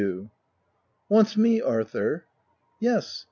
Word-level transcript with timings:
u 0.03 0.31
Wants 1.09 1.37
me, 1.37 1.61
Arthur 1.61 2.25
?'*" 1.61 2.25
Yes. 2.79 3.19